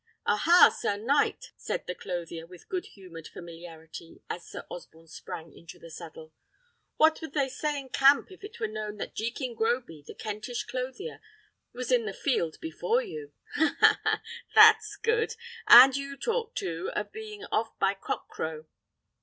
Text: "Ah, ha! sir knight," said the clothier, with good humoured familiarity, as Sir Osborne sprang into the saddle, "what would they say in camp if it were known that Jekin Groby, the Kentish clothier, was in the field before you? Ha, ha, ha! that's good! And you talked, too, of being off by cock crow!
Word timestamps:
"Ah, 0.25 0.37
ha! 0.45 0.75
sir 0.75 0.97
knight," 0.97 1.51
said 1.57 1.85
the 1.85 1.93
clothier, 1.93 2.47
with 2.47 2.67
good 2.67 2.87
humoured 2.87 3.27
familiarity, 3.27 4.19
as 4.31 4.43
Sir 4.49 4.65
Osborne 4.67 5.07
sprang 5.07 5.53
into 5.53 5.77
the 5.77 5.91
saddle, 5.91 6.33
"what 6.97 7.21
would 7.21 7.33
they 7.33 7.47
say 7.47 7.79
in 7.79 7.87
camp 7.89 8.31
if 8.31 8.43
it 8.43 8.59
were 8.59 8.67
known 8.67 8.97
that 8.97 9.13
Jekin 9.13 9.53
Groby, 9.53 10.01
the 10.07 10.15
Kentish 10.15 10.63
clothier, 10.63 11.21
was 11.71 11.91
in 11.91 12.07
the 12.07 12.13
field 12.15 12.57
before 12.59 13.03
you? 13.03 13.31
Ha, 13.53 13.75
ha, 13.79 13.99
ha! 14.03 14.21
that's 14.55 14.95
good! 14.95 15.35
And 15.67 15.95
you 15.95 16.17
talked, 16.17 16.57
too, 16.57 16.89
of 16.95 17.11
being 17.11 17.45
off 17.51 17.77
by 17.77 17.93
cock 17.93 18.27
crow! 18.27 18.65